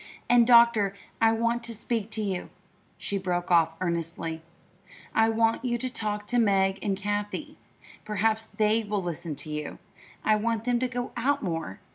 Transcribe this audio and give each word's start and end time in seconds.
"And, 0.27 0.47
doctor, 0.47 0.95
I 1.21 1.31
want 1.31 1.61
to 1.65 1.75
speak 1.75 2.09
to 2.09 2.23
you," 2.23 2.49
she 2.97 3.19
broke 3.19 3.51
off 3.51 3.75
earnestly. 3.79 4.41
"I 5.13 5.29
want 5.29 5.63
you 5.63 5.77
to 5.77 5.91
talk 5.91 6.25
to 6.29 6.39
Meg 6.39 6.79
and 6.83 6.97
Kathie. 6.97 7.59
Perhaps 8.03 8.47
they 8.47 8.83
will 8.83 9.03
listen 9.03 9.35
to 9.35 9.51
you. 9.51 9.77
I 10.25 10.37
want 10.37 10.63
them 10.65 10.79
to 10.79 10.87
go 10.87 11.11
out 11.15 11.43
more. 11.43 11.81